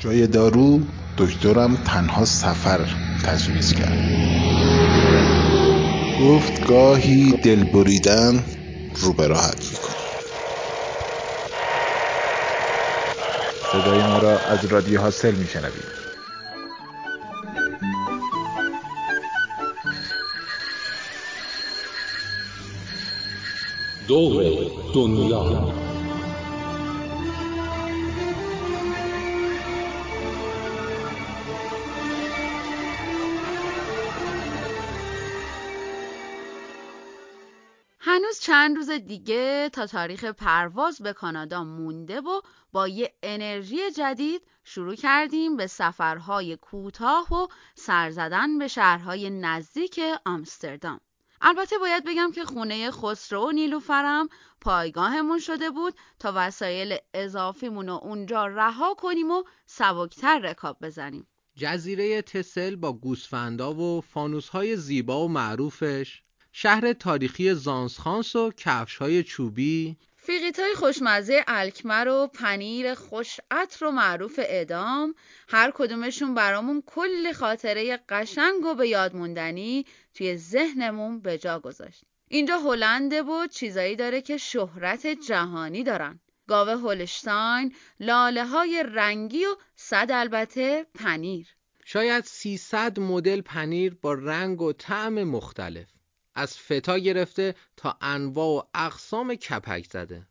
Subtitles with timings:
[0.00, 0.80] جای دارو
[1.18, 2.80] دکترم تنها سفر
[3.24, 3.98] تجویز کرد.
[6.20, 8.44] گفت گاهی دل بریدن
[9.00, 9.96] رو به راحت می‌کنه.
[13.72, 15.84] صدای ما را از رادیو حاصل میشنوید.
[24.08, 24.44] دور
[24.94, 25.79] دنیا.
[38.60, 42.40] چند روز دیگه تا تاریخ پرواز به کانادا مونده و
[42.72, 51.00] با یه انرژی جدید شروع کردیم به سفرهای کوتاه و سرزدن به شهرهای نزدیک آمستردام.
[51.40, 54.28] البته باید بگم که خونه خسرو و نیلوفرم
[54.60, 61.26] پایگاهمون شده بود تا وسایل اضافیمون رو اونجا رها کنیم و سبکتر رکاب بزنیم.
[61.56, 69.96] جزیره تسل با گوسفندا و فانوسهای زیبا و معروفش شهر تاریخی زانسخانس و کفشهای چوبی
[70.16, 75.14] فیقیت های خوشمزه الکمر و پنیر خوش عطر و معروف ادام
[75.48, 82.04] هر کدومشون برامون کل خاطره قشنگ و به یاد موندنی توی ذهنمون به جا گذاشت.
[82.28, 86.20] اینجا هلنده و چیزایی داره که شهرت جهانی دارن.
[86.48, 91.46] گاوه هولشتاین، لاله های رنگی و صد البته پنیر.
[91.84, 95.88] شاید 300 مدل پنیر با رنگ و طعم مختلف
[96.34, 100.26] از فتا گرفته تا انواع و اقسام کپک زده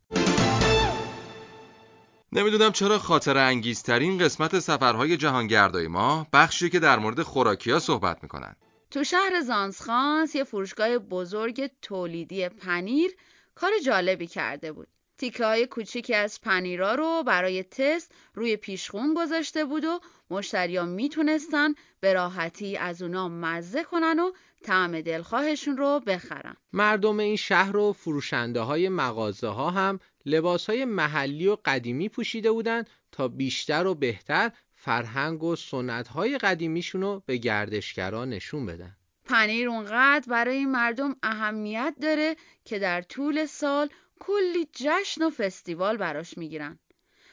[2.31, 8.55] نمی‌دونم چرا خاطر انگیزترین قسمت سفرهای جهانگردای ما بخشی که در مورد خوراکیا صحبت می‌کنن
[8.91, 13.11] تو شهر زانسخانس یه فروشگاه بزرگ تولیدی پنیر
[13.55, 14.87] کار جالبی کرده بود.
[15.17, 19.99] تیکه های کوچیکی از پنیرا رو برای تست روی پیشخون گذاشته بود و
[20.29, 24.31] مشتریا می‌تونستن به راحتی از اونا مزه کنن و
[24.63, 26.55] طعم دلخواهشون رو بخرن.
[26.73, 32.51] مردم این شهر و فروشنده های مغازه ها هم لباس های محلی و قدیمی پوشیده
[32.51, 38.95] بودن تا بیشتر و بهتر فرهنگ و سنت های قدیمیشون رو به گردشگران نشون بدن.
[39.25, 43.89] پنیر اونقدر برای این مردم اهمیت داره که در طول سال
[44.19, 46.79] کلی جشن و فستیوال براش می‌گیرن.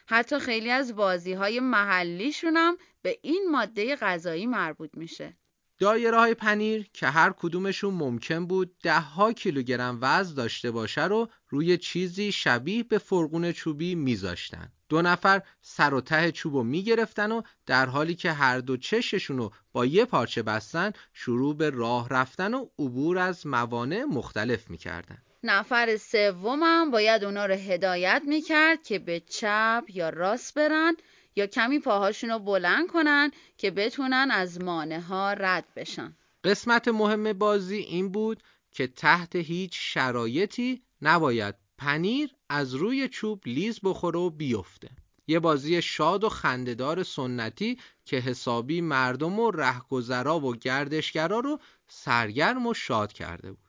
[0.06, 5.36] حتی خیلی از بازی های محلیشون هم به این ماده غذایی مربوط میشه.
[5.78, 11.28] دایره های پنیر که هر کدومشون ممکن بود ده ها کیلوگرم وزن داشته باشه رو
[11.48, 14.72] روی چیزی شبیه به فرقون چوبی میذاشتن.
[14.88, 19.38] دو نفر سر و ته چوب رو می‌گرفتن و در حالی که هر دو چششون
[19.38, 25.18] رو با یه پارچه بستن شروع به راه رفتن و عبور از موانع مختلف می‌کردن.
[25.42, 30.96] نفر سومم باید اونا رو هدایت می‌کرد که به چپ یا راست برن
[31.36, 36.16] یا کمی پاهاشون رو بلند کنن که بتونن از مانه ها رد بشن.
[36.44, 38.42] قسمت مهم بازی این بود
[38.72, 44.88] که تحت هیچ شرایطی نباید پنیر از روی چوب لیز بخوره و بیفته.
[45.26, 51.58] یه بازی شاد و خندهدار سنتی که حسابی مردم و رهگذرا و گردشگرا رو
[51.88, 53.65] سرگرم و شاد کرده بود.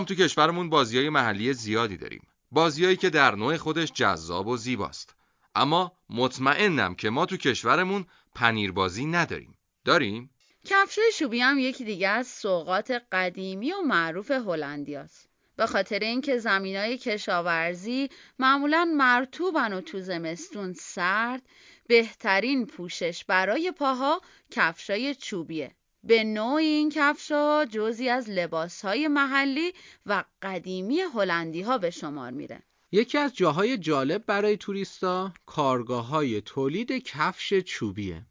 [0.00, 4.56] هم تو کشورمون بازی های محلی زیادی داریم بازیایی که در نوع خودش جذاب و
[4.56, 5.14] زیباست
[5.54, 10.30] اما مطمئنم که ما تو کشورمون پنیر بازی نداریم داریم؟
[10.64, 15.28] کفش شوبی هم یکی دیگه از سوقات قدیمی و معروف هلندیاست.
[15.56, 18.08] به خاطر اینکه زمینای کشاورزی
[18.38, 21.42] معمولا مرتوبن و تو زمستون سرد
[21.88, 24.20] بهترین پوشش برای پاها
[24.50, 25.74] کفشای چوبیه
[26.04, 29.72] به نوع این کفشا جزی از لباسهای محلی
[30.06, 32.62] و قدیمی هلندی ها به شمار میره.
[32.92, 38.26] یکی از جاهای جالب برای توریستا کارگاه های تولید کفش چوبیه.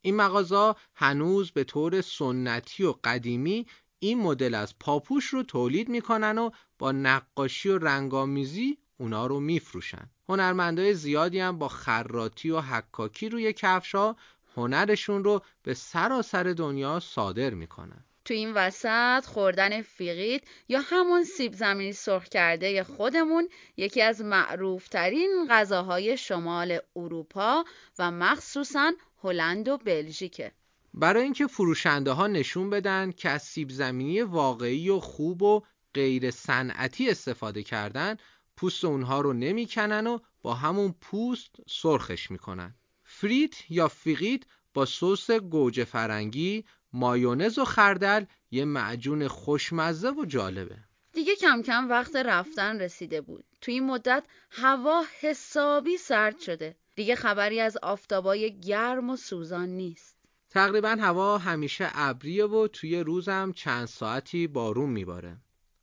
[0.00, 3.66] این مغازه هنوز به طور سنتی و قدیمی
[3.98, 10.10] این مدل از پاپوش رو تولید می‌کنن و با نقاشی و رنگامیزی اونا رو میفروشن.
[10.28, 14.16] هنرمندای زیادی هم با خراتی و حکاکی روی کفش ها
[14.56, 21.52] هنرشون رو به سراسر دنیا صادر می‌کنن تو این وسط خوردن فیقید یا همون سیب
[21.52, 27.64] زمینی سرخ کرده خودمون یکی از معروفترین غذاهای شمال اروپا
[27.98, 28.92] و مخصوصا
[29.24, 30.52] هلند و بلژیکه.
[30.94, 35.62] برای اینکه فروشنده ها نشون بدن که از سیب زمینی واقعی و خوب و
[35.94, 38.16] غیر صنعتی استفاده کردن
[38.56, 42.74] پوست اونها رو نمی‌کنن و با همون پوست سرخش می‌کنن
[43.20, 44.42] فریت یا فیقیت
[44.74, 50.76] با سس گوجه فرنگی مایونز و خردل یه معجون خوشمزه و جالبه.
[51.12, 53.44] دیگه کم کم وقت رفتن رسیده بود.
[53.60, 56.76] تو این مدت هوا حسابی سرد شده.
[56.94, 60.16] دیگه خبری از آفتابای گرم و سوزان نیست.
[60.50, 65.36] تقریبا هوا همیشه ابریه و توی روزم چند ساعتی بارون میباره.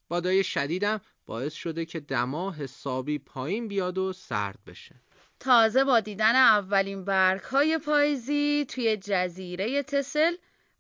[0.08, 5.02] بادای شدیدم باعث شده که دما حسابی پایین بیاد و سرد بشه.
[5.42, 10.36] تازه با دیدن اولین برگ های پاییزی توی جزیره تسل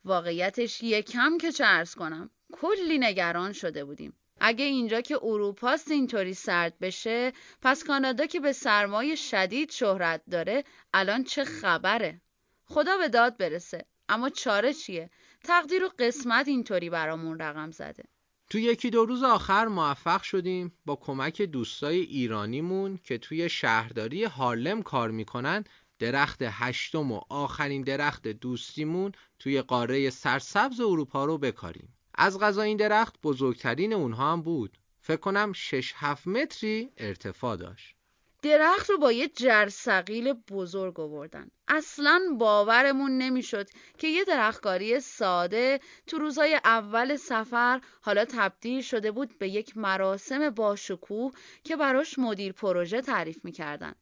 [0.06, 4.13] واقعیتش یکم که چرس کنم کلی نگران شده بودیم.
[4.40, 10.64] اگه اینجا که اروپاست اینطوری سرد بشه پس کانادا که به سرمای شدید شهرت داره
[10.94, 12.22] الان چه خبره؟
[12.66, 15.10] خدا به داد برسه اما چاره چیه؟
[15.44, 18.04] تقدیر و قسمت اینطوری برامون رقم زده.
[18.51, 24.81] تو یکی دو روز آخر موفق شدیم با کمک دوستای ایرانیمون که توی شهرداری هارلم
[24.81, 25.63] کار می‌کنن.
[26.00, 31.95] درخت هشتم و آخرین درخت دوستیمون توی قاره سرسبز اروپا رو بکاریم.
[32.15, 34.77] از غذا این درخت بزرگترین اونها هم بود.
[35.01, 37.95] فکر کنم 6 7 متری ارتفاع داشت.
[38.42, 41.52] درخت رو با یه جرثقیل بزرگ آوردن.
[41.68, 49.38] اصلا باورمون نمی‌شد که یه درختکاری ساده تو روزای اول سفر حالا تبدیل شده بود
[49.40, 51.32] به یک مراسم باشکوه
[51.64, 53.96] که براش مدیر پروژه تعریف می‌کردن.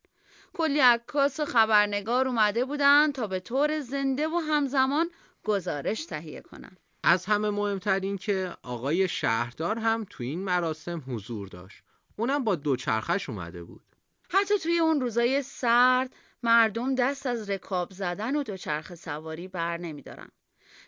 [0.54, 5.10] کلی عکاس و خبرنگار اومده بودن تا به طور زنده و همزمان
[5.44, 6.78] گزارش تهیه کنن.
[7.04, 11.84] از همه مهمتر این که آقای شهردار هم تو این مراسم حضور داشت.
[12.16, 13.82] اونم با دوچرخش اومده بود.
[14.30, 20.30] حتی توی اون روزای سرد مردم دست از رکاب زدن و دوچرخه سواری بر نمیدارن.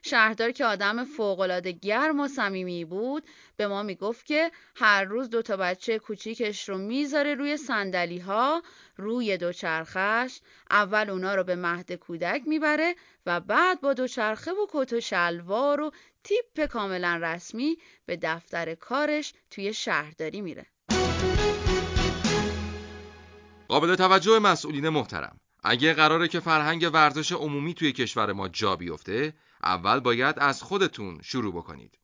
[0.04, 3.24] شهردار که آدم فوقالعاده گرم و صمیمی بود
[3.58, 8.64] به ما می‌گفت که هر روز دو تا بچه کوچیکش رو می‌ذاره روی سندلی ها
[8.98, 10.40] روی دوچرخش
[10.70, 12.96] اول اونا رو به مهد کودک می‌بره
[13.26, 15.92] و بعد با دوچرخه و کت و شلوار و
[16.24, 20.66] تیپ کاملا رسمی به دفتر کارش توی شهرداری میره
[23.72, 29.34] قابل توجه مسئولین محترم اگه قراره که فرهنگ ورزش عمومی توی کشور ما جا بیفته
[29.64, 32.00] اول باید از خودتون شروع بکنید.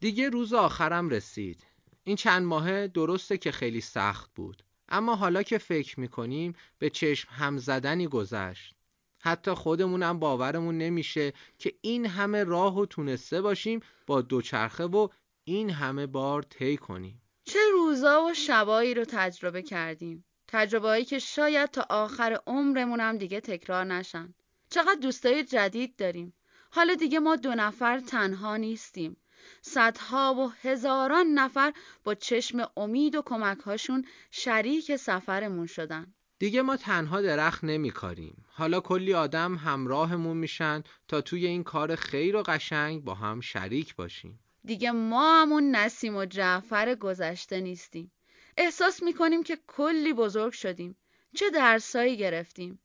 [0.00, 1.66] دیگه روز آخرم رسید.
[2.04, 7.28] این چند ماهه درسته که خیلی سخت بود اما حالا که فکر می‌کنیم به چشم
[7.32, 8.74] هم زدنی گذشت.
[9.20, 15.08] حتی خودمونم باورمون نمیشه که این همه راه و تونسته باشیم با دوچرخه و
[15.44, 17.22] این همه بار طی کنیم.
[17.44, 20.24] چه روزا و شبایی رو تجربه کردیم.
[20.48, 24.34] تجربه‌ای که شاید تا آخر عمرمون هم دیگه تکرار نشن.
[24.70, 26.34] چقدر دوستای جدید داریم.
[26.70, 29.16] حالا دیگه ما دو نفر تنها نیستیم.
[29.62, 31.72] صدها و هزاران نفر
[32.04, 36.14] با چشم امید و کمکهاشون شریک سفرمون شدن.
[36.38, 38.44] دیگه ما تنها درخت نمیکاریم.
[38.48, 43.96] حالا کلی آدم همراهمون میشن تا توی این کار خیر و قشنگ با هم شریک
[43.96, 44.40] باشیم.
[44.64, 48.12] دیگه ما همون نسیم و جعفر گذشته نیستیم.
[48.60, 50.96] احساس می‌کنیم که کلی بزرگ شدیم.
[51.34, 52.80] چه درسایی گرفتیم.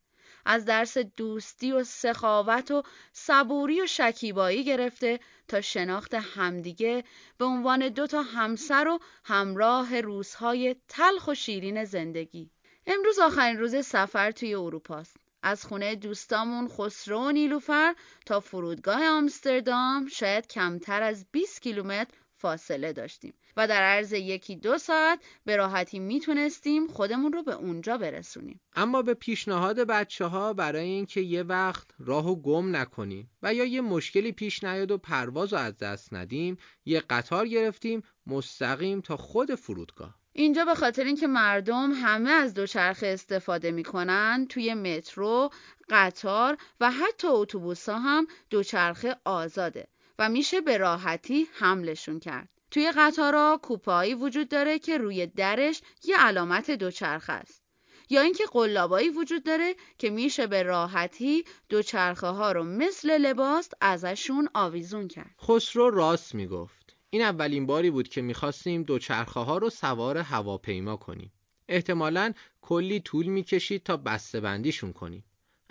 [0.45, 7.03] از درس دوستی و سخاوت و صبوری و شکیبایی گرفته تا شناخت همدیگه
[7.37, 12.49] به عنوان دو تا همسر و همراه روزهای تلخ و شیرین زندگی.
[12.87, 20.07] امروز آخرین روز سفر توی اروپاست از خونه دوستامون خسرو و نیلوفر تا فرودگاه آمستردام
[20.07, 23.33] شاید کمتر از 20 کیلومتر فاصله داشتیم.
[23.57, 28.59] و در عرض یکی دو ساعت به راحتی می‌تونستیم خودمون رو به اونجا برسونیم.
[28.75, 33.81] اما به پیشنهاد بچه ها برای اینکه یه وقت راهو گم نکنیم و یا یه
[33.81, 39.55] مشکلی پیش نیاد و پرواز رو از دست ندیم یه قطار گرفتیم مستقیم تا خود
[39.55, 40.15] فرودگاه.
[40.33, 45.49] اینجا به خاطر اینکه مردم همه از دوچرخه استفاده می‌کنن توی مترو،
[45.89, 49.87] قطار و حتی اتوبوس ها هم دوچرخه آزاده.
[50.19, 52.49] و میشه به راحتی حملشون کرد.
[52.71, 57.63] توی قطارا کوپایی وجود داره که روی درش یه علامت دوچرخه است.
[58.09, 64.49] یا اینکه قلابایی وجود داره که میشه به راحتی دوچرخه ها رو مثل لباس ازشون
[64.53, 65.35] آویزون کرد.
[65.41, 66.95] خسرو راست می‌گفت.
[67.09, 71.33] این اولین باری بود که می‌خواستیم دوچرخه ها رو سوار هواپیما کنیم.
[71.67, 75.23] احتمالا کلی طول می‌کشید تا بسته بندیشون کنیم.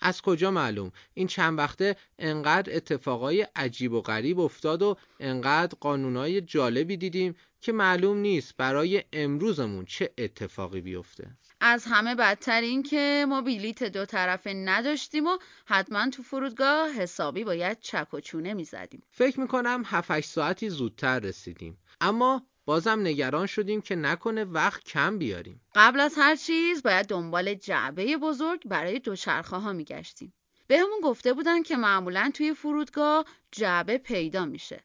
[0.03, 6.41] از کجا معلوم؟ این چند وقته انقدر اتفاقای عجیب و غریب افتاد و انقدر قانونای
[6.41, 11.31] جالبی دیدیم که معلوم نیست برای امروزمون چه اتفاقی بیفته.
[11.61, 17.45] از همه بدتر این که ما بلیت دو طرفه نداشتیم و حتما تو فرودگاه حسابی
[17.45, 19.03] باید چک و چونه می‌زدیم.
[19.11, 21.79] فکر می‌کنم 7 ساعتی زودتر رسیدیم.
[22.01, 25.61] اما بازم نگران شدیم که نکنه وقت کم بیاریم.
[25.75, 30.35] قبل از هر چیز باید دنبال جعبه بزرگ برای دوچرخه ها میگشتیم.
[30.67, 34.85] بهمون گفته بودن که معمولا توی فرودگاه جعبه پیدا میشه.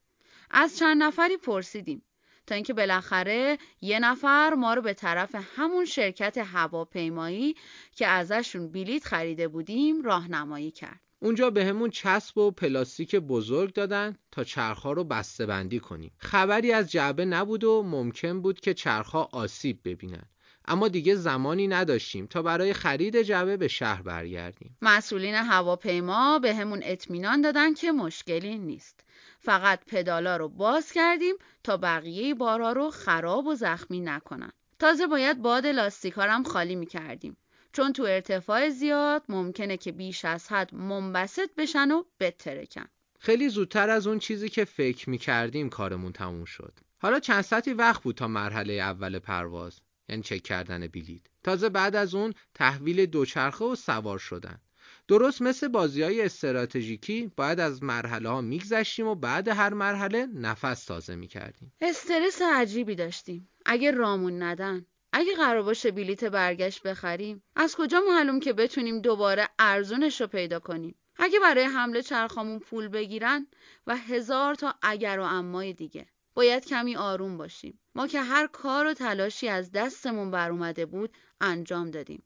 [0.51, 2.03] از چند نفری پرسیدیم
[2.47, 7.55] تا اینکه بالاخره یه نفر ما رو به طرف همون شرکت هواپیمایی
[7.95, 11.06] که ازشون بلیت خریده بودیم راهنمایی کرد.
[11.19, 16.11] اونجا به همون چسب و پلاستیک بزرگ دادن تا چرخها رو بسته بندی کنیم.
[16.17, 20.23] خبری از جعبه نبود و ممکن بود که چرخها آسیب ببینن.
[20.65, 24.77] اما دیگه زمانی نداشتیم تا برای خرید جعبه به شهر برگردیم.
[24.81, 29.03] مسئولین هواپیما به همون اطمینان دادن که مشکلی نیست.
[29.39, 34.51] فقط پدالا رو باز کردیم تا بقیه بارا رو خراب و زخمی نکنن.
[34.79, 37.37] تازه باید باد لاستیکارم خالی می کردیم.
[37.77, 42.85] چون تو ارتفاع زیاد ممکنه که بیش از حد منبسط بشن و بترکن.
[43.19, 46.79] خیلی زودتر از اون چیزی که فکر می کردیم کارمون تموم شد.
[46.97, 51.21] حالا چند ساعتی وقت بود تا مرحله اول پرواز یعنی چک کردن بلیط.
[51.43, 54.61] تازه بعد از اون تحویل دوچرخه و سوار شدن.
[55.07, 60.85] درست مثل بازی های استراتژیکی باید از مرحله ها میگذشتیم و بعد هر مرحله نفس
[60.85, 67.75] تازه می‌کردیم استرس عجیبی داشتیم اگه رامون ندن اگه قرار باشه بلیت برگشت بخریم از
[67.75, 73.47] کجا معلوم که بتونیم دوباره ارزونش رو پیدا کنیم؟ اگه برای حمله چرخامون پول بگیرن
[73.87, 77.79] و هزار تا اگر و امای دیگه باید کمی آروم باشیم.
[77.95, 82.23] ما که هر کار و تلاشی از دستمون بر اومده بود انجام دادیم.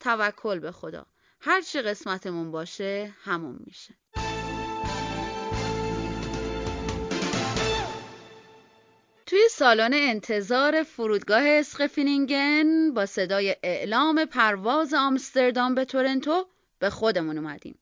[0.00, 1.06] توکل به خدا.
[1.40, 3.94] هر چی قسمتمون باشه همون میشه.
[9.34, 16.46] توی سالن انتظار فرودگاه اسقفینینگن با صدای اعلام پرواز آمستردام به تورنتو
[16.78, 17.78] به خودمون اومدیم.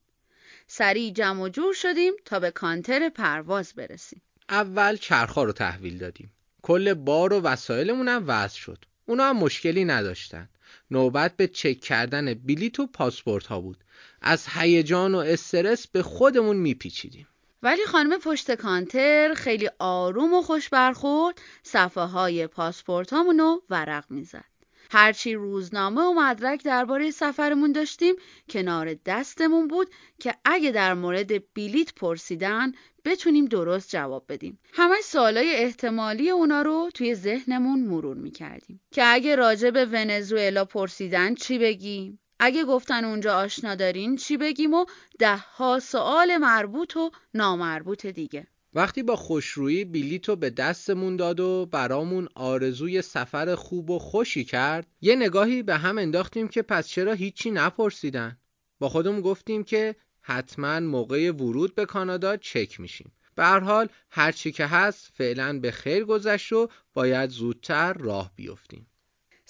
[0.67, 4.21] سریع جمع و جور شدیم تا به کانتر پرواز برسیم.
[4.49, 6.33] اول چرخها رو تحویل دادیم.
[6.61, 8.85] کل بار و وسایلمون هم وضع شد.
[9.05, 10.49] اونا هم مشکلی نداشتن.
[10.91, 13.83] نوبت به چک کردن بلیت و پاسپورت ها بود.
[14.21, 17.27] از هیجان و استرس به خودمون میپیچیدیم.
[17.63, 24.53] ولی خانم پشت کانتر خیلی آروم و خوش برخورد صفحه های پاسپورت رو ورق می‌زد.
[24.91, 28.15] هرچی روزنامه و مدرک درباره سفرمون داشتیم
[28.49, 29.89] کنار دستمون بود
[30.19, 32.71] که اگه در مورد بلیت پرسیدن
[33.05, 34.59] بتونیم درست جواب بدیم.
[34.73, 41.35] همه سوالای احتمالی اونا رو توی ذهنمون مرور می‌کردیم که اگه راجع به ونزوئلا پرسیدن
[41.35, 44.85] چی بگیم؟ اگه گفتن اونجا آشنا دارین چی بگیم و
[45.19, 48.47] ده ها سوال مربوط و نامربوط دیگه.
[48.75, 54.87] وقتی با خوشرویی بلیتو به دستمون داد و برامون آرزوی سفر خوب و خوشی کرد
[55.01, 58.37] یه نگاهی به هم انداختیم که پس چرا هیچی نپرسیدن؟
[58.79, 63.11] با خودمون گفتیم که حتما موقع ورود به کانادا چک میشیم.
[63.35, 68.87] به هر حال هرچی که هست فعلا به خیر گذشت و باید زودتر راه بیفتیم.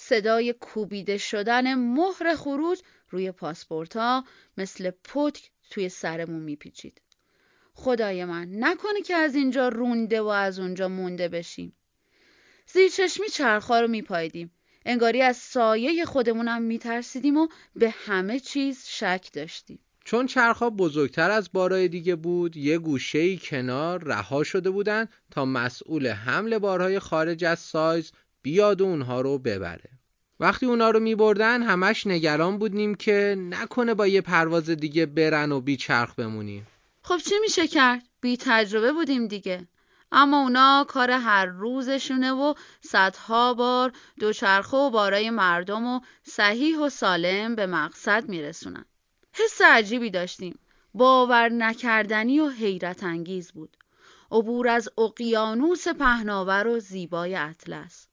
[0.08, 2.80] صدای کوبیده شدن مهر خروج
[3.10, 3.96] روی پاسپورت
[4.58, 7.02] مثل پتک توی سرمون میپیچید.
[7.74, 11.76] خدای من نکنه که از اینجا رونده و از اونجا مونده بشیم.
[12.66, 14.50] زیر چشمی چرخا رو میپایدیم.
[14.86, 19.78] انگاری از سایه خودمونم میترسیدیم و به همه چیز شک داشتیم.
[20.04, 26.06] چون چرخها بزرگتر از بارهای دیگه بود یه گوشه کنار رها شده بودن تا مسئول
[26.06, 28.12] حمل بارهای خارج از سایز
[28.44, 29.90] بیاد و اونها رو ببره.
[30.40, 35.52] وقتی اونا رو می بردن همش نگران بودیم که نکنه با یه پرواز دیگه برن
[35.52, 36.66] و بی چرخ بمونیم.
[37.02, 39.68] خب چی میشه کرد؟ بی تجربه بودیم دیگه.
[40.12, 46.88] اما اونا کار هر روزشونه و صدها بار دوچرخه و بارای مردم و صحیح و
[46.88, 48.84] سالم به مقصد میرسونن.
[49.32, 50.58] حس عجیبی داشتیم.
[50.94, 53.76] باور نکردنی و حیرت انگیز بود.
[54.30, 58.08] عبور از اقیانوس پهناور و زیبای اطلس.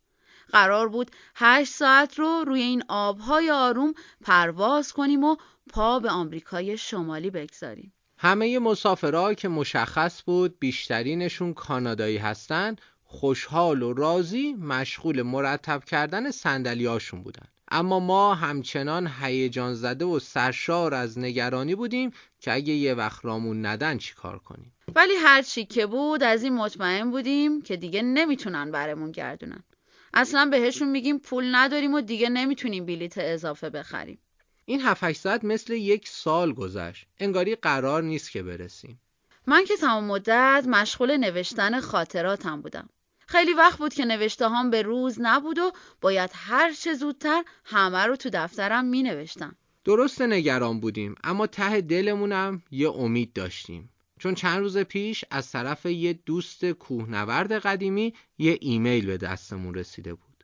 [0.51, 5.35] قرار بود هشت ساعت رو روی این آبهای آروم پرواز کنیم و
[5.69, 7.93] پا به آمریکای شمالی بگذاریم.
[8.17, 17.23] همه مسافرها که مشخص بود بیشترینشون کانادایی هستن خوشحال و راضی مشغول مرتب کردن صندلیاشون
[17.23, 17.47] بودن.
[17.71, 23.65] اما ما همچنان هیجان زده و سرشار از نگرانی بودیم که اگه یه وقت رامون
[23.65, 28.01] ندن چی کار کنیم؟ ولی هر چی که بود از این مطمئن بودیم که دیگه
[28.01, 29.63] نمی‌تونن برمون گردونن.
[30.13, 34.19] اصلا بهشون میگیم پول نداریم و دیگه نمی‌تونیم بلیت اضافه بخریم.
[34.65, 37.05] این 7 ساعت مثل یک سال گذشت.
[37.19, 38.99] انگاری قرار نیست که برسیم.
[39.47, 42.89] من که تمام مدت مشغول نوشتن خاطراتم بودم.
[43.27, 48.05] خیلی وقت بود که نوشته هام به روز نبود و باید هر چه زودتر همه
[48.05, 49.55] رو تو دفترم می نوشتم.
[49.85, 53.89] درست نگران بودیم اما ته دلمونم یه امید داشتیم.
[54.21, 60.13] چون چند روز پیش از طرف یه دوست کوهنورد قدیمی یه ایمیل به دستمون رسیده
[60.13, 60.43] بود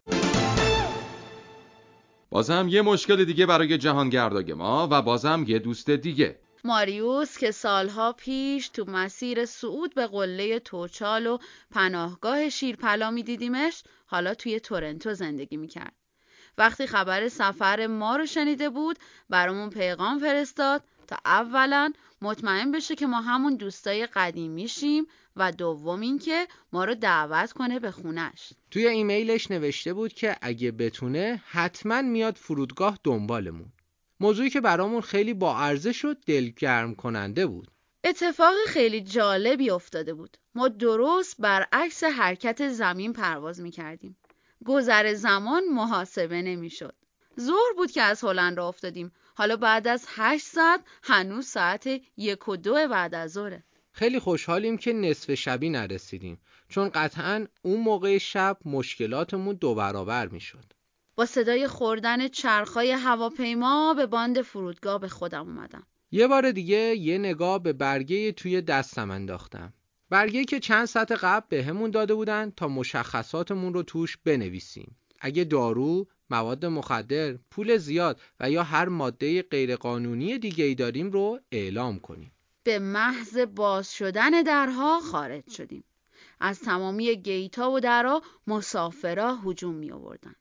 [2.29, 8.13] بازم یه مشکل دیگه برای جهانگرداگ ما و بازم یه دوست دیگه ماریوس که سالها
[8.13, 11.37] پیش تو مسیر صعود به قله توچال و
[11.71, 15.93] پناهگاه شیرپلا میدیدیمش حالا توی تورنتو زندگی می‌کرد.
[16.57, 23.07] وقتی خبر سفر ما رو شنیده بود برامون پیغام فرستاد تا اولا مطمئن بشه که
[23.07, 28.53] ما همون دوستای قدیمیشیم و دوم اینکه ما رو دعوت کنه به خونش.
[28.71, 33.71] توی ایمیلش نوشته بود که اگه بتونه حتما میاد فرودگاه دنبالمون.
[34.19, 37.71] موضوعی که برامون خیلی با ارزش و دلگرم کننده بود.
[38.03, 40.37] اتفاق خیلی جالبی افتاده بود.
[40.55, 44.17] ما درست برعکس حرکت زمین پرواز می کردیم.
[44.65, 46.95] گذر زمان محاسبه نمی شد.
[47.39, 49.11] ظهر بود که از هلند را افتادیم.
[49.37, 53.63] حالا بعد از هشت ساعت هنوز ساعت یک و دو بعد از ظهره.
[53.91, 56.39] خیلی خوشحالیم که نصف شبی نرسیدیم
[56.69, 60.73] چون قطعا اون موقع شب مشکلاتمون دو برابر می شد.
[61.15, 65.83] با صدای خوردن چرخهای هواپیما به باند فرودگاه به خودم اومدم.
[66.11, 69.73] یه بار دیگه یه نگاه به برگه توی دستم انداختم.
[70.09, 74.95] برگه که چند ساعت قبل به همون داده بودن تا مشخصاتمون رو توش بنویسیم.
[75.19, 81.39] اگه دارو، مواد مخدر، پول زیاد و یا هر ماده غیرقانونی دیگه ای داریم رو
[81.51, 82.31] اعلام کنیم.
[82.63, 85.83] به محض باز شدن درها خارج شدیم.
[86.39, 90.35] از تمامی گیتا و درها مسافرها هجوم می آوردن.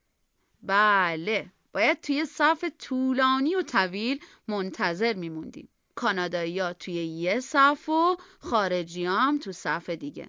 [0.62, 8.16] بله باید توی صف طولانی و طویل منتظر میموندیم کانادایی ها توی یه صف و
[8.38, 10.28] خارجی هم تو صف دیگه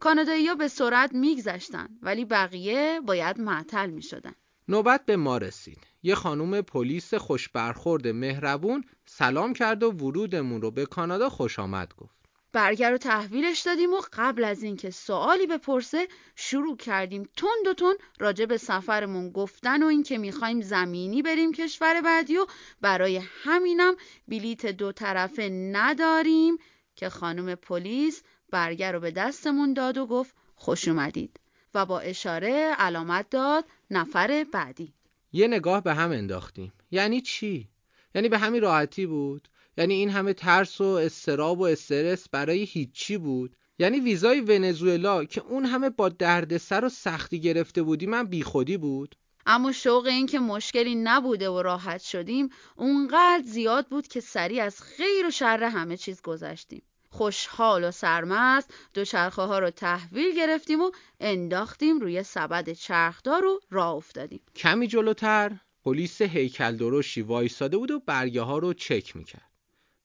[0.00, 4.34] کانادایی ها به سرعت میگذشتن ولی بقیه باید معطل می‌شدن.
[4.68, 5.78] نوبت به ما رسید.
[6.02, 12.20] یه خانوم پلیس خوشبرخورد مهربون سلام کرد و ورودمون رو به کانادا خوش آمد گفت.
[12.52, 17.22] برگر رو تحویلش دادیم و قبل از اینکه سوالی بپرسه شروع کردیم.
[17.36, 22.46] تند و تند راجع به سفرمون گفتن و اینکه می‌خوایم زمینی بریم کشور بعدی و
[22.80, 23.94] برای همینم
[24.28, 26.56] بلیت دو طرفه نداریم
[26.96, 31.40] که خانم پلیس برگر رو به دستمون داد و گفت خوش اومدید.
[31.74, 34.94] و با اشاره علامت داد نفر بعدی.
[35.32, 36.72] یه نگاه به هم انداختیم.
[36.90, 37.68] یعنی چی؟
[38.14, 43.18] یعنی به همین راحتی بود؟ یعنی این همه ترس و استراب و استرس برای هیچی
[43.18, 48.76] بود؟ یعنی ویزای ونزوئلا که اون همه با دردسر و سختی گرفته بودی من بیخودی
[48.76, 54.64] بود؟ اما شوق این که مشکلی نبوده و راحت شدیم اونقدر زیاد بود که سریع
[54.64, 56.82] از خیر و شر همه چیز گذشتیم.
[57.10, 58.74] خوشحال و سرمست.
[58.94, 64.40] دوچرخه ها رو تحویل گرفتیم و انداختیم روی سبد چرخدار و راه افتادیم.
[64.56, 69.50] کمی جلوتر پلیس هیکل درشی وایساده بود و برگه ها رو چک می‌کرد.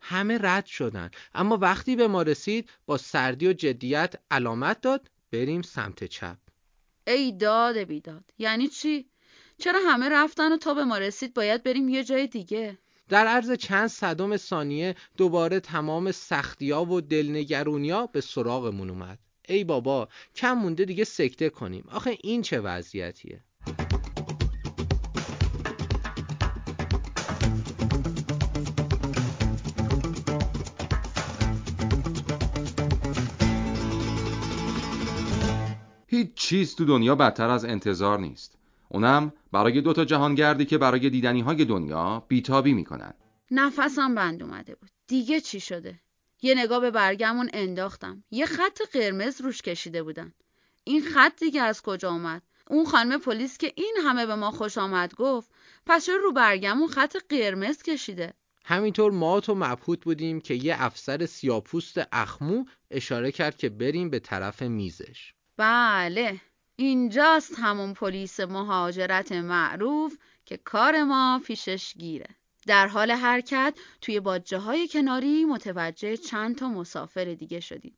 [0.02, 1.10] همه رد شدن.
[1.34, 6.38] اما وقتی به ما رسید با سردی و جدیت علامت داد بریم سمت چپ.
[7.08, 8.24] ای داد بیداد.
[8.38, 9.10] یعنی چی؟
[9.58, 12.78] چرا همه رفتن و تا به ما رسید باید بریم یه جای دیگه؟
[13.10, 19.20] در عرض چند صدم ثانیه دوباره تمام سختیا و دلنگرونیا به سراغمون اومد.
[19.48, 21.84] ای بابا کم مونده دیگه سکته کنیم.
[21.92, 23.44] آخه این چه وضعیتیه؟
[36.08, 38.58] هیچ چیز تو دنیا بدتر از انتظار نیست.
[38.90, 43.14] اونم برای دوتا جهانگردی که برای دیدنی های دنیا بیتابی می‌کنن.
[43.52, 44.90] نفسم بند اومده بود.
[45.08, 46.00] دیگه چی شده؟
[46.42, 48.24] یه نگاه به برگمون انداختم.
[48.32, 50.34] یه خط قرمز روش کشیده بودن.
[50.84, 54.78] این خط دیگه از کجا اومد؟ اون خانم پلیس که این همه به ما خوش
[54.78, 55.52] آمد گفت
[55.86, 58.34] پس چرا رو برگمون خط قرمز کشیده؟
[58.66, 64.20] همینطور ما تو مبهوت بودیم که یه افسر سیاپوست اخمو اشاره کرد که بریم به
[64.20, 65.34] طرف میزش.
[65.58, 66.42] بله.
[66.76, 72.28] اینجاست همون پلیس مهاجرت معروف که کار ما پیشش گیره.
[72.68, 77.98] در حال حرکت توی باجه های کناری متوجه چند تا مسافر دیگه شدیم.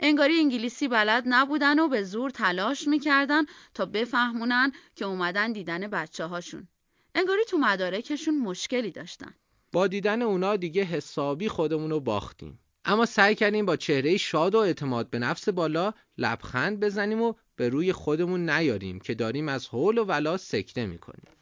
[0.00, 3.42] انگاری انگلیسی بلد نبودن و به زور تلاش می‌کردن
[3.74, 6.68] تا بفهمونن که اومدن دیدن بچه هاشون
[7.14, 9.34] انگاری تو مدارکشون مشکلی داشتن.
[9.72, 12.58] با دیدن اونا دیگه حسابی خودمون رو باختیم.
[12.88, 17.68] اما سعی کردیم با چهره شاد و اعتماد به نفس بالا لبخند بزنیم و به
[17.68, 21.32] روی خودمون نیاریم که داریم از حول و ولا سکته می‌کنیم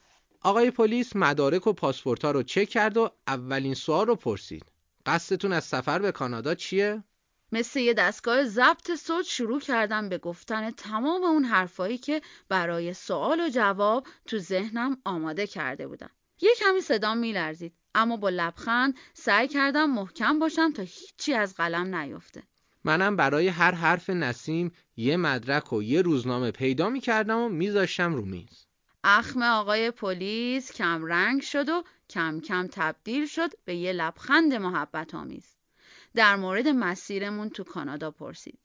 [0.41, 4.73] آقای پلیس مدارک و پاسپورت ها رو چک کرد و اولین سوال رو پرسید.
[5.07, 7.05] قصدتون از سفر به کانادا چیه؟
[7.53, 13.41] مثل یه دستگاه ضبط صوت شروع کردم به گفتن تمام اون حرفایی که برای سوال
[13.41, 16.11] و جواب تو ذهنم آماده کرده بودم.
[16.41, 21.95] یه کمی صدام میلرزید اما با لبخند سعی کردم محکم باشم تا هیچی از قلم
[21.95, 22.43] نیفته.
[22.85, 28.15] منم برای هر حرف نسیم یه مدرک و یه روزنامه پیدا می کردم و میذاشتم
[28.15, 28.67] رو میز.
[29.05, 35.15] اخم آقای پلیس کم رنگ شد و کم کم تبدیل شد به یه لبخند محبت
[35.15, 35.57] آمیز.
[36.15, 38.59] در مورد مسیرمون تو کانادا پرسید.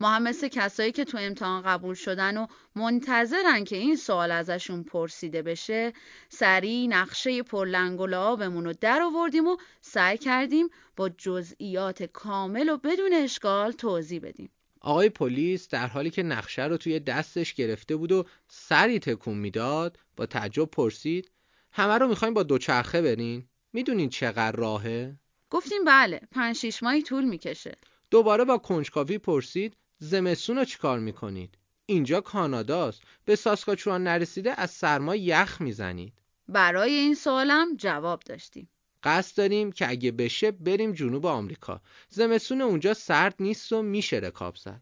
[0.00, 4.82] ما هم مثل کسایی که تو امتحان قبول شدن و منتظرن که این سوال ازشون
[4.82, 5.92] پرسیده بشه
[6.28, 12.76] سریع نقشه پرلنگ و لعابمون رو در آوردیم و سعی کردیم با جزئیات کامل و
[12.76, 14.50] بدون اشکال توضیح بدیم.
[14.80, 19.98] آقای پلیس در حالی که نقشه رو توی دستش گرفته بود و سری تکون می‌داد
[20.16, 21.30] با تعجب پرسید
[21.72, 25.16] همه رو می‌خوایم با دوچرخه برین؟ می‌دونین چقدر راهه؟
[25.50, 27.76] گفتیم بله پنج شیش ماهی طول می‌کشه.
[28.10, 33.02] دوباره با کنجکاوی پرسید زمستون رو چیکار می‌کنید؟ اینجا کاناداست.
[33.24, 36.12] به ساسکاچوان نرسیده از سرما یخ می‌زنید.
[36.48, 38.68] برای این سوالم جواب داشتیم.
[39.02, 41.80] قصد داریم که اگه بشه بریم جنوب آمریکا.
[42.08, 44.80] زمستون اونجا سرد نیست و میشه رکاب زد.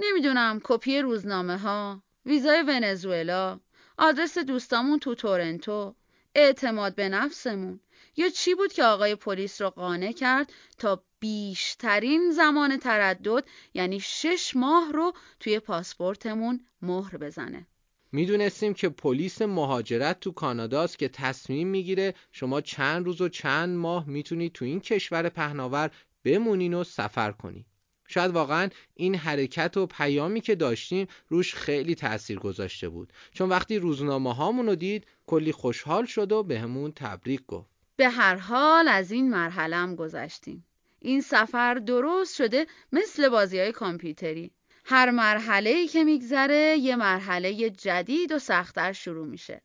[0.00, 3.60] نمی‌دونم کپی روزنامه ها ویزای ونزوئلا
[3.98, 5.94] آدرس دوستامون تو تورنتو
[6.34, 7.80] اعتماد به نفسمون.
[8.16, 14.52] یا چی بود که آقای پلیس رو قانع کرد تا بیشترین زمان تردد یعنی شش
[14.56, 17.66] ماه رو توی پاسپورتمون مهر بزنه.
[18.12, 24.08] می‌دونستیم که پلیس مهاجرت تو کاناداست که تصمیم می‌گیره شما چند روز و چند ماه
[24.08, 25.90] می‌تونید تو این کشور پهناور
[26.24, 27.66] بمونین و سفر کنید.
[28.08, 33.12] شاید واقعا این حرکت و پیامی که داشتیم روش خیلی تأثیر گذاشته بود.
[33.32, 37.70] چون وقتی روزنامه هامون رو دید کلی خوشحال شد و بهمون به تبریک گفت.
[37.96, 40.66] به هر حال از این مرحلم گذشتیم.
[41.04, 44.50] این سفر درست شده مثل بازی های کامپیوتری
[44.84, 49.62] هر مرحله ای که میگذره یه مرحله جدید و سختتر شروع میشه.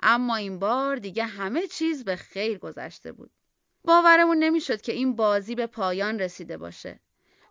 [0.00, 3.30] اما این بار دیگه همه چیز به خیر گذشته بود.
[3.84, 7.00] باورمون نمی‌شد که این بازی به پایان رسیده باشه.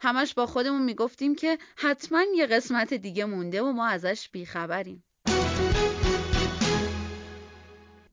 [0.02, 5.04] همش با خودمون می‌گفتیم که حتما یه قسمت دیگه مونده و ما ازش بیخبریم.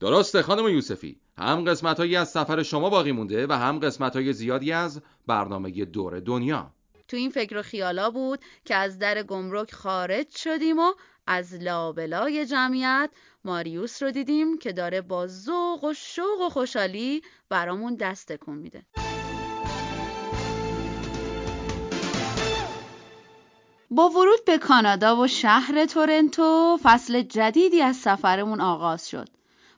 [0.01, 4.33] درسته خانم یوسفی هم قسمت هایی از سفر شما باقی مونده و هم قسمت های
[4.33, 6.71] زیادی از برنامه دور دنیا
[7.09, 10.93] تو این فکر و خیالا بود که از در گمرک خارج شدیم و
[11.27, 13.11] از لابلای جمعیت
[13.45, 18.83] ماریوس رو دیدیم که داره با ذوق و شوق و خوشحالی برامون دست تکون میده.
[23.91, 29.29] با ورود به کانادا و شهر تورنتو فصل جدیدی از سفرمون آغاز شد.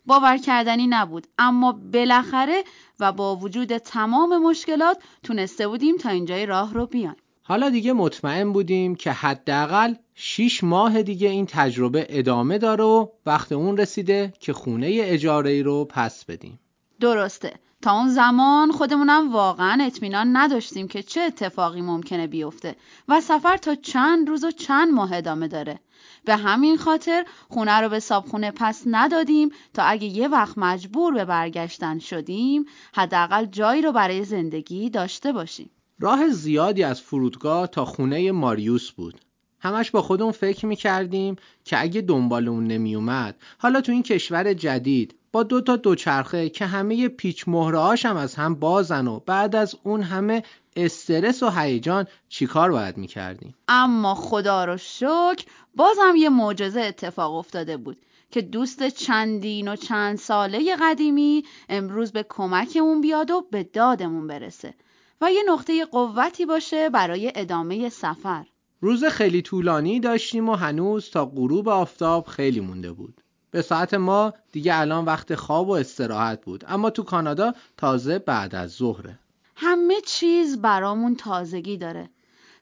[0.06, 1.26] باور کردنی نبود.
[1.38, 2.64] اما بالاخره
[3.00, 8.52] و با وجود تمام مشکلات تونسته بودیم تا اینجای راه رو بیایم حالا دیگه مطمئن
[8.52, 14.52] بودیم که حداقل 6 ماه دیگه این تجربه ادامه داره و وقت اون رسیده که
[14.52, 16.58] خونه اجاره رو پس بدیم.
[17.00, 17.54] درسته.
[17.82, 22.76] تا اون زمان خودمونم واقعا اطمینان نداشتیم که چه اتفاقی ممکنه بیفته
[23.08, 25.80] و سفر تا چند روز و چند ماه ادامه داره.
[26.24, 31.24] به همین خاطر خونه رو به صابخونه پس ندادیم تا اگه یه وقت مجبور به
[31.24, 35.70] برگشتن شدیم حداقل جایی رو برای زندگی داشته باشیم.
[35.98, 39.20] راه زیادی از فرودگاه تا خونه ماریوس بود.
[39.61, 45.42] همش با خودمون فکر می‌کردیم که اگه دنبالمون نمیومد حالا تو این کشور جدید با
[45.42, 50.02] دو تا دوچرخه که همه پیچ مهرهاش هم از هم بازن و بعد از اون
[50.02, 50.42] همه
[50.76, 55.44] استرس و هیجان چیکار باید می‌کردیم؟ اما خدا رو شکر
[55.76, 57.96] بازم یه معجزه اتفاق افتاده بود
[58.30, 64.74] که دوست چندین و چند ساله قدیمی امروز به کمکمون بیاد و به دادمون برسه
[65.20, 68.46] و یه نقطه قوتی باشه برای ادامه سفر.
[68.80, 73.20] روز خیلی طولانی داشتیم و هنوز تا غروب آفتاب خیلی مونده بود.
[73.50, 76.64] به ساعت ما دیگه الان وقت خواب و استراحت بود.
[76.68, 79.18] اما تو کانادا تازه بعد از ظهره.
[79.56, 82.11] همه چیز برامون تازگی داره.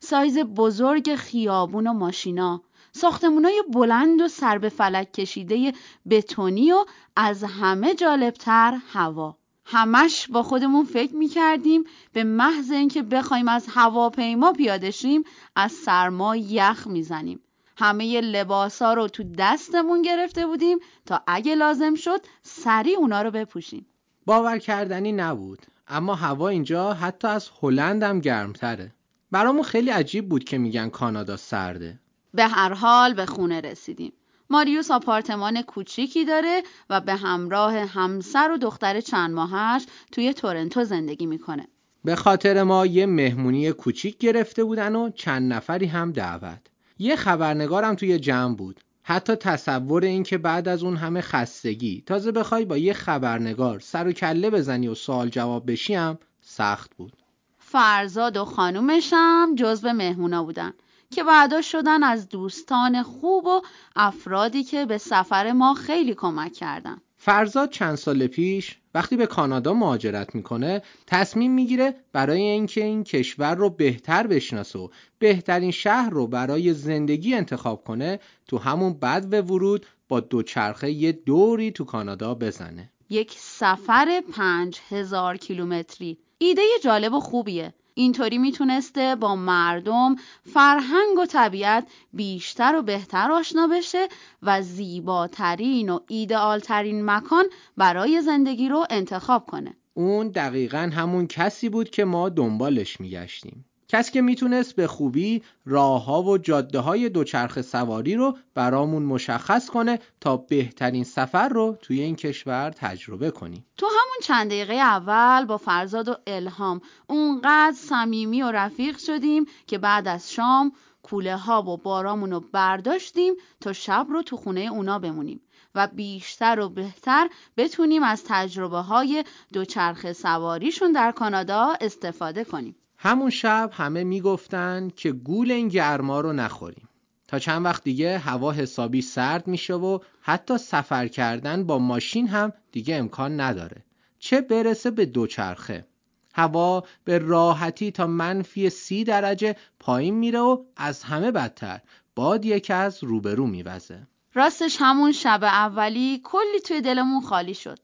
[0.00, 5.72] سایز بزرگ خیابون و ماشینا ساختمونای بلند و سر به فلک کشیده
[6.10, 6.84] بتونی و
[7.16, 9.36] از همه جالبتر هوا.
[9.64, 15.24] همش با خودمون فکر می‌کردیم به محض اینکه بخوایم از هواپیما پیاده شیم
[15.56, 17.40] از سرما یخ می‌زنیم.
[17.76, 23.86] همه لباسا رو تو دستمون گرفته بودیم تا اگه لازم شد سریع اونا رو بپوشیم
[24.26, 28.92] باور کردنی نبود اما هوا اینجا حتی از هلند هم گرمتره
[29.30, 31.98] برامون خیلی عجیب بود که میگن کانادا سرده
[32.34, 34.12] به هر حال به خونه رسیدیم
[34.50, 41.26] ماریوس آپارتمان کوچیکی داره و به همراه همسر و دختر چند ماهش توی تورنتو زندگی
[41.26, 41.68] می‌کنه.
[42.04, 46.60] به خاطر ما یه مهمونی کوچیک گرفته بودن و چند نفری هم دعوت.
[46.98, 48.80] یه خبرنگارم توی جمع بود.
[49.02, 54.08] حتی تصور این که بعد از اون همه خستگی تازه بخوای با یه خبرنگار سر
[54.08, 57.12] و کله بزنی و سوال جواب بشی هم سخت بود.
[57.58, 60.72] فرزاد و خانومشم جزو مهمونا بودن.
[61.10, 63.62] که بعدا شدن از دوستان خوب و
[63.96, 69.72] افرادی که به سفر ما خیلی کمک کردن فرزاد چند سال پیش وقتی به کانادا
[69.72, 76.26] مهاجرت می‌کنه تصمیم می‌گیره برای اینکه این کشور رو بهتر بشناسه و بهترین شهر رو
[76.26, 82.34] برای زندگی انتخاب کنه تو همون بد و ورود با دوچرخه یه دوری تو کانادا
[82.34, 82.90] بزنه.
[83.10, 86.18] یک سفر پنج هزار کیلومتری.
[86.38, 87.74] ایده جالب و خوبیه.
[87.98, 90.16] اینطوری می‌تونسته با مردم
[90.54, 94.08] فرهنگ و طبیعت بیشتر و بهتر آشنا بشه
[94.42, 97.44] و زیباترین و ایدئالترین مکان
[97.76, 99.76] برای زندگی رو انتخاب کنه.
[99.94, 103.64] اون دقیقا همون کسی بود که ما دنبالش میگشتیم.
[103.88, 109.70] کسی که می‌تونست به خوبی راه ها و جاده های دوچرخ سواری رو برامون مشخص
[109.70, 115.44] کنه تا بهترین سفر رو توی این کشور تجربه کنیم تو همون چند دقیقه اول
[115.44, 120.72] با فرزاد و الهام اونقدر صمیمی و رفیق شدیم که بعد از شام
[121.02, 125.40] کوله ها و بارامون رو برداشتیم تا شب رو تو خونه اونا بمونیم
[125.74, 132.76] و بیشتر و بهتر بتونیم از تجربه های دوچرخه سواریشون در کانادا استفاده کنیم.
[132.98, 136.88] همون شب همه می‌گفتن که گول این گرما رو نخوریم.
[137.28, 142.52] تا چند وقت دیگه هوا حسابی سرد میشه و حتی سفر کردن با ماشین هم
[142.72, 143.84] دیگه امکان نداره.
[144.18, 145.86] چه برسه به دوچرخه.
[146.34, 151.80] هوا به راحتی تا منفی سی درجه پایین میره و از همه بدتر.
[152.16, 154.06] باد یکی از روبرو میوزه.
[154.34, 157.78] راستش همون شب اولی کلی توی دلمون خالی شد.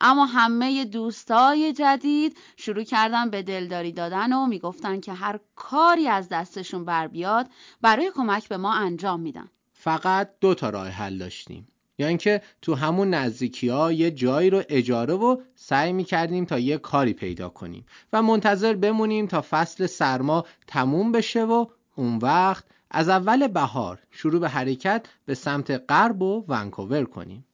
[0.00, 6.28] اما همه دوستای جدید شروع کردن به دلداری دادن و می‌گفتن که هر کاری از
[6.28, 7.46] دستشون بر بیاد
[7.80, 9.48] برای کمک به ما انجام میدن.
[9.72, 11.68] فقط دو تا راه حل داشتیم.
[11.98, 16.78] یا اینکه تو همون نزدیکی ها یه جایی رو اجاره و سعی می‌کردیم تا یه
[16.78, 23.08] کاری پیدا کنیم و منتظر بمونیم تا فصل سرما تموم بشه و اون وقت از
[23.08, 27.44] اول بهار شروع به حرکت به سمت غرب و ونکوور کنیم.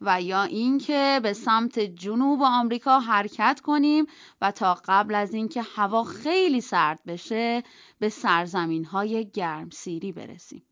[0.00, 4.06] و یا اینکه به سمت جنوب آمریکا حرکت کنیم
[4.40, 7.62] و تا قبل از اینکه هوا خیلی سرد بشه
[7.98, 10.62] به سرزمین های گرمسیری برسیم.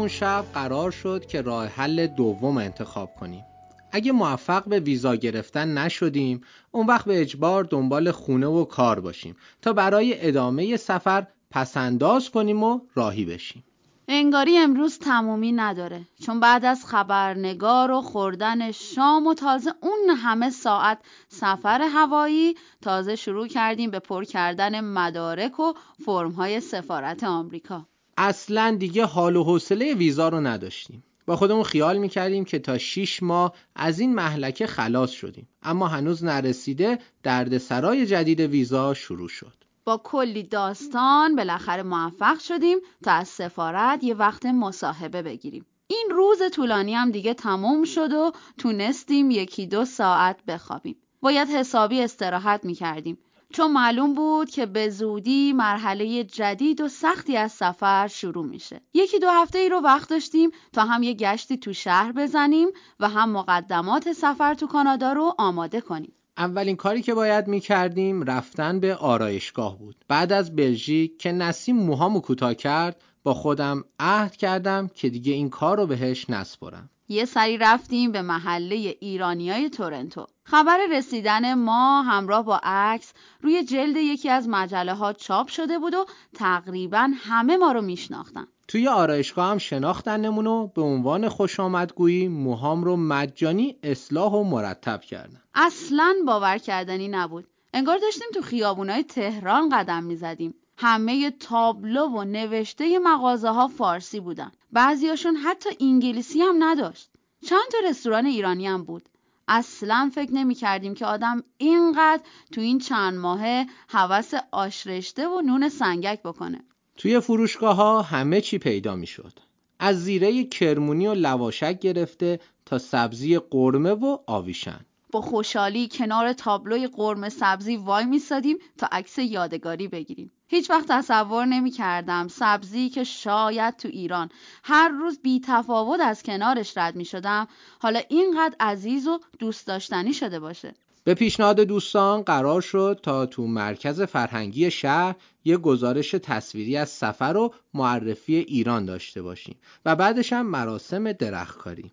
[0.00, 3.44] همون شب قرار شد که راه حل دوم انتخاب کنیم.
[3.92, 9.36] اگه موفق به ویزا گرفتن نشدیم اون وقت به اجبار دنبال خونه و کار باشیم
[9.62, 13.64] تا برای ادامه سفر پسنداز کنیم و راهی بشیم.
[14.08, 20.50] انگاری امروز تمومی نداره چون بعد از خبرنگار و خوردن شام و تازه اون همه
[20.50, 25.72] ساعت سفر هوایی تازه شروع کردیم به پر کردن مدارک و
[26.04, 27.86] فرمهای سفارت آمریکا.
[28.22, 31.04] اصلا دیگه حال و حوصله ویزا رو نداشتیم.
[31.26, 35.48] با خودمون خیال می‌کردیم که تا 6 ماه از این محلکه خلاص شدیم.
[35.62, 39.52] اما هنوز نرسیده دردسرای جدید ویزا شروع شد.
[39.84, 45.66] با کلی داستان بالاخره موفق شدیم تا از سفارت یه وقت مصاحبه بگیریم.
[45.86, 50.96] این روز طولانی هم دیگه تموم شد و تونستیم یکی دو ساعت بخوابیم.
[51.20, 53.18] باید حسابی استراحت می‌کردیم.
[53.52, 58.80] چون معلوم بود که به زودی مرحله جدید و سختی از سفر شروع میشه.
[58.94, 62.68] یکی دو هفته ای رو وقت داشتیم تا هم یه گشتی تو شهر بزنیم
[63.00, 66.12] و هم مقدمات سفر تو کانادا رو آماده کنیم.
[66.38, 69.96] اولین کاری که باید می‌کردیم رفتن به آرایشگاه بود.
[70.08, 75.50] بعد از بلژیک که نسیم موهامو کوتاه کرد با خودم عهد کردم که دیگه این
[75.50, 80.26] کار رو بهش نسپرم یه سری رفتیم به محله ایرانیای تورنتو.
[80.44, 85.94] خبر رسیدن ما همراه با عکس روی جلد یکی از مجله ها چاپ شده بود
[85.94, 88.46] و تقریبا همه ما رو میشناختن.
[88.68, 95.00] توی آرایشگاه هم شناختنمون و به عنوان خوش آمدگویی موهام رو مجانی اصلاح و مرتب
[95.00, 95.40] کردن.
[95.54, 97.46] اصلا باور کردنی نبود.
[97.74, 100.54] انگار داشتیم تو خیابونای تهران قدم می‌زدیم.
[100.82, 107.10] همه تابلو و نوشته مغازه ها فارسی بودن بعضیاشون حتی انگلیسی هم نداشت
[107.46, 109.08] چند تا رستوران ایرانی هم بود
[109.48, 115.68] اصلا فکر نمی کردیم که آدم اینقدر تو این چند ماهه حوس آشرشته و نون
[115.68, 116.60] سنگک بکنه
[116.96, 119.32] توی فروشگاه ها همه چی پیدا می شد.
[119.78, 124.80] از زیره کرمونی و لواشک گرفته تا سبزی قرمه و آویشن.
[125.12, 130.32] با خوشحالی کنار تابلوی قرمه سبزی وای میستادیم تا عکس یادگاری بگیریم.
[130.52, 134.28] هیچ وقت تصور نمی کردم سبزی که شاید تو ایران
[134.64, 140.12] هر روز بی تفاوت از کنارش رد می شدم حالا اینقدر عزیز و دوست داشتنی
[140.12, 140.74] شده باشه.
[141.04, 147.36] به پیشنهاد دوستان قرار شد تا تو مرکز فرهنگی شهر یه گزارش تصویری از سفر
[147.36, 151.92] و معرفی ایران داشته باشیم و بعدش هم مراسم درختکاری.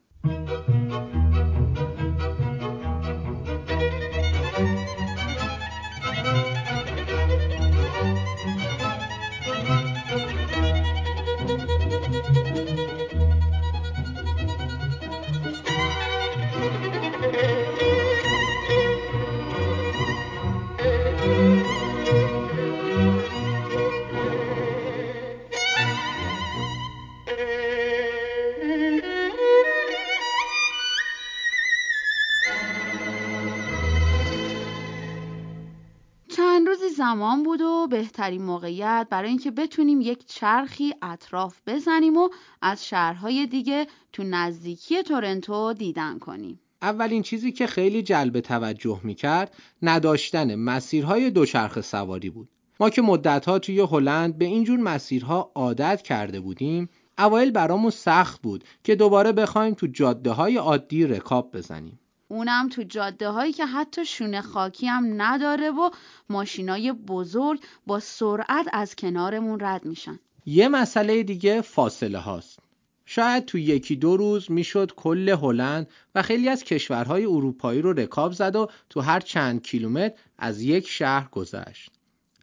[38.18, 42.30] بهترین موقعیت برای اینکه بتونیم یک چرخی اطراف بزنیم و
[42.62, 46.60] از شهرهای دیگه تو نزدیکی تورنتو دیدن کنیم.
[46.82, 52.50] اولین چیزی که خیلی جلب توجه می‌کرد نداشتن مسیرهای دوچرخه سواری بود.
[52.80, 58.64] ما که مدتها توی هلند به اینجور مسیرها عادت کرده بودیم اوایل برامون سخت بود
[58.84, 62.00] که دوباره بخوایم تو جاده های عادی رکاب بزنیم.
[62.28, 65.90] اونم تو جاده هایی که حتی شونه خاکی هم نداره و
[66.30, 70.20] ماشینای بزرگ با سرعت از کنارمون رد میشن.
[70.46, 72.60] یه مسئله دیگه فاصله هاست.
[73.06, 78.32] شاید تو یکی دو روز می‌شد کل هلند و خیلی از کشورهای اروپایی رو رکاب
[78.32, 81.92] زد و تو هر چند کیلومتر از یک شهر گذشت.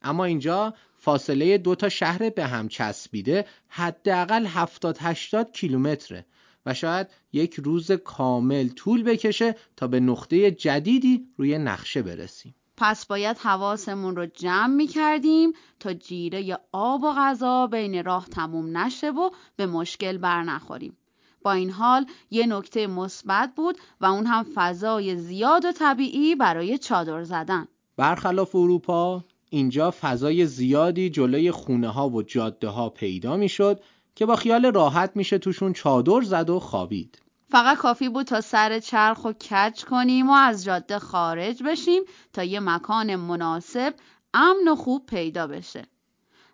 [0.03, 6.27] اما اینجا فاصله دو تا شهر به هم چسبیده حداقل 70 80 کیلومتره.
[6.67, 12.55] و شاید یک روز کامل طول بکشه تا به نقطه جدیدی روی نقشه برسیم.
[12.77, 18.79] پس باید حواسمون رو جمع می کردیم تا جیره آب و غذا بین راه تموم
[18.79, 20.97] نشه و به مشکل بر نخوریم.
[21.43, 26.79] با این حال یه نکته مثبت بود و اون هم فضای زیاد و طبیعی برای
[26.79, 27.69] چادر زدن.
[27.97, 33.81] برخلاف اروپا اینجا فضای زیادی جلوی خونه ها و جاده ها پیدا می شد
[34.15, 37.19] که با خیال راحت میشه توشون چادر زد و خوابید.
[37.51, 42.45] فقط کافی بود تا سر چرخ و کج کنیم و از جاده خارج بشیم تا
[42.45, 43.95] یه مکان مناسب
[44.35, 45.85] امن و خوب پیدا بشه.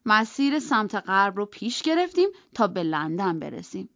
[0.07, 3.89] مسیر سمت غرب رو پیش گرفتیم تا به لندن برسیم.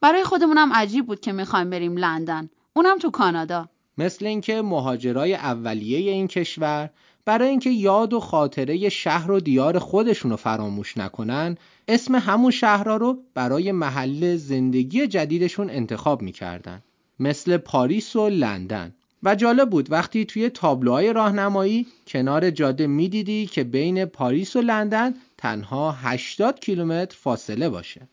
[0.00, 2.50] برای خودمونم عجیب بود که می‌خوایم بریم لندن.
[2.72, 3.68] اونم تو کانادا.
[3.98, 6.90] مثل اینکه مهاجرای اولیه این کشور
[7.28, 11.56] برای اینکه یاد و خاطره شهر و دیار خودشون رو فراموش نکنن
[11.88, 16.82] اسم همون شهرها رو برای محل زندگی جدیدشون انتخاب می‌کردن.
[17.20, 18.94] مثل پاریس و لندن.
[19.22, 25.14] و جالب بود وقتی توی تابلوهای راهنمایی کنار جاده می‌دیدی که بین پاریس و لندن
[25.38, 28.08] تنها 80 کیلومتر فاصله باشه.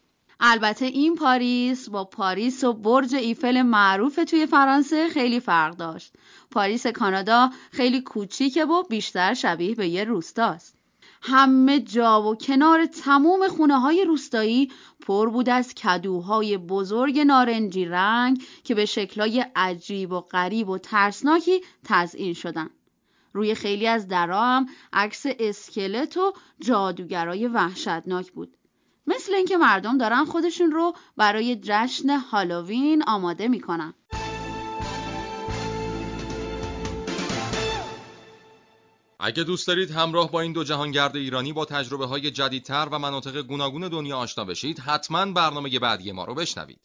[0.48, 6.14] البته این پاریس با پاریس و برج ایفل معروف توی فرانسه خیلی فرق داشت.
[6.52, 10.78] پاریس کانادا خیلی کوچیکه و بیشتر شبیه به یه روستاست.
[11.22, 18.44] همه جا و کنار تموم خونه های روستایی پر بود از کدوهای بزرگ نارنجی رنگ
[18.64, 22.70] که به شکلای عجیب و غریب و ترسناکی تزئین شدن.
[23.34, 28.58] روی خیلی از درا هم عکس اسکلت و جادوگرای وحشتناک بود.
[29.08, 33.94] مثل اینکه مردم دارن خودشون رو برای جشن هالووین آماده می‌کنن.
[39.20, 43.42] اگه دوست دارید همراه با این دو جهانگرد ایرانی با تجربه های جدیدتر و مناطق
[43.42, 46.80] گوناگون دنیا آشنا بشید حتما برنامه بعدی ما رو بشنوید